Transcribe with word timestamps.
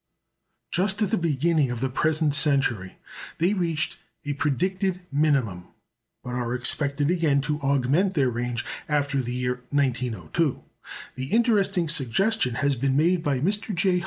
Just 0.71 1.03
at 1.03 1.11
the 1.11 1.15
beginning 1.17 1.69
of 1.69 1.79
the 1.79 1.87
present 1.87 2.33
century 2.33 2.97
they 3.37 3.53
reached 3.53 3.97
a 4.25 4.33
predicted 4.33 5.01
minimum, 5.11 5.67
but 6.23 6.31
are 6.31 6.55
expected 6.55 7.11
again 7.11 7.39
to 7.41 7.59
augment 7.61 8.15
their 8.15 8.31
range 8.31 8.65
after 8.89 9.21
the 9.21 9.31
year 9.35 9.61
1902. 9.69 10.63
The 11.13 11.25
interesting 11.27 11.87
suggestion 11.87 12.55
has 12.55 12.73
been 12.73 12.97
made 12.97 13.21
by 13.21 13.41
Mr. 13.41 13.75
J. 13.75 13.99